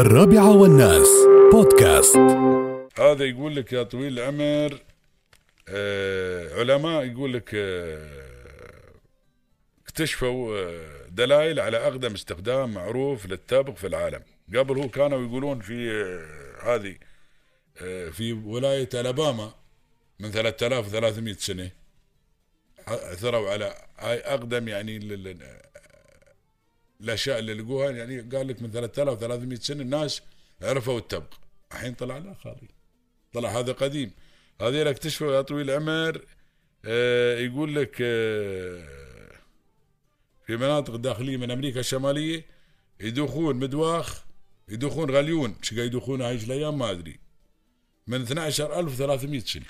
الرابعة 0.00 0.56
والناس. 0.56 1.08
بودكاست. 1.52 2.16
هذا 2.98 3.24
يقول 3.24 3.56
لك 3.56 3.72
يا 3.72 3.82
طويل 3.82 4.18
العمر 4.18 4.78
آه 5.68 6.58
علماء 6.60 7.04
يقول 7.04 7.32
لك 7.32 7.50
آه 7.54 8.92
اكتشفوا 9.82 10.58
آه 10.58 11.08
دلائل 11.08 11.60
على 11.60 11.76
أقدم 11.76 12.14
استخدام 12.14 12.74
معروف 12.74 13.26
للتبغ 13.26 13.74
في 13.74 13.86
العالم. 13.86 14.22
قبل 14.56 14.78
هو 14.78 14.88
كانوا 14.88 15.26
يقولون 15.26 15.60
في 15.60 15.90
آه 15.90 16.74
هذه 16.74 16.96
آه 17.82 18.10
في 18.10 18.32
ولاية 18.32 18.88
ألاباما 18.94 19.54
من 20.20 20.30
3300 20.30 21.34
سنة 21.34 21.70
عثروا 22.88 23.50
على 23.50 23.74
هاي 23.98 24.18
أقدم 24.18 24.68
يعني 24.68 24.98
الاشياء 27.00 27.38
اللي 27.38 27.54
لقوها 27.54 27.90
يعني 27.90 28.20
قال 28.20 28.48
لك 28.48 28.62
من 28.62 28.70
3300 28.70 29.58
سنة 29.58 29.82
الناس 29.82 30.22
عرفوا 30.62 30.98
التبغ. 30.98 31.36
الحين 31.72 31.94
طلع 31.94 32.18
لا 32.18 32.34
خالي. 32.34 32.68
طلع 33.32 33.58
هذا 33.58 33.72
قديم. 33.72 34.10
هذه 34.60 34.90
اكتشفوا 34.90 35.34
يا 35.34 35.42
طويل 35.42 35.70
العمر 35.70 36.24
آه 36.84 37.38
يقول 37.38 37.74
لك 37.74 37.96
آه 38.00 39.38
في 40.46 40.56
مناطق 40.56 40.96
داخلية 40.96 41.36
من 41.36 41.50
أمريكا 41.50 41.80
الشمالية 41.80 42.44
يدوخون 43.00 43.56
مدواخ 43.56 44.24
يدوخون 44.68 45.10
غليون. 45.10 45.56
إيش 45.62 45.74
قاعد 45.74 45.86
يدوخون 45.86 46.22
هاي 46.22 46.34
الأيام؟ 46.36 46.78
ما 46.78 46.90
أدري. 46.90 47.18
من 48.06 48.20
12300 48.20 49.40
سنة. 49.40 49.64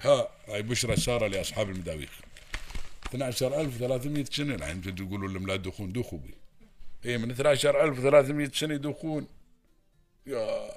ها 0.00 0.28
هاي 0.48 0.62
بشرى 0.62 0.96
ساره 0.96 1.26
لأصحاب 1.26 1.70
المداويخ. 1.70 2.10
12300 3.14 4.24
سنه 4.24 4.54
الحين 4.54 4.94
تقولوا 4.94 5.28
لهم 5.28 5.46
لا 5.46 5.56
تدوخون 5.56 5.92
دوخوا 5.92 6.18
بي. 6.18 6.34
اي 7.04 7.18
من 7.18 7.30
12300 7.30 8.50
سنه 8.54 8.74
يدوخون 8.74 9.26
يا. 10.26 10.70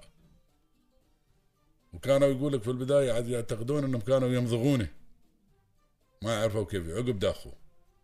وكانوا 1.94 2.28
يقول 2.28 2.54
لك 2.54 2.62
في 2.62 2.68
البداية 2.68 3.12
عاد 3.12 3.28
يعتقدون 3.28 3.84
إنهم 3.84 4.02
كانوا 4.02 4.30
يمضغونه 4.30 4.88
ما 6.22 6.34
يعرفوا 6.34 6.66
كيف 6.66 6.90
عقب 6.90 7.20
داخوا 7.20 7.52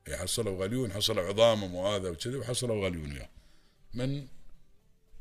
يحصلوا 0.07 0.63
غليون 0.63 0.91
حصلوا 0.91 1.23
عظامهم 1.23 1.75
وهذا 1.75 2.09
وكذا 2.09 2.37
وحصلوا 2.37 2.85
غليون 2.85 3.11
وياه 3.11 3.29
من 3.93 4.27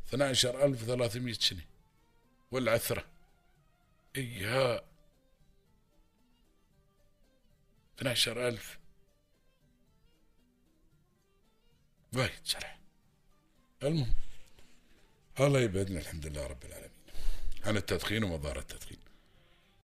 12300 0.08 1.34
سنه 1.34 1.64
والعثره 2.50 3.04
إيها. 4.16 4.82
12000 7.98 8.78
وايد 12.12 12.30
سرح 12.44 12.78
المهم 13.82 14.14
الله 15.40 15.60
يبعدنا 15.60 16.00
الحمد 16.00 16.26
لله 16.26 16.46
رب 16.46 16.64
العالمين. 16.64 16.90
عن 17.64 17.76
التدخين 17.76 18.24
ومضار 18.24 18.58
التدخين. 18.58 18.98